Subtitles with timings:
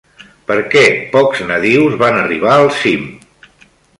[0.51, 0.81] Per què
[1.11, 3.07] pocs nadius van arribar al cim?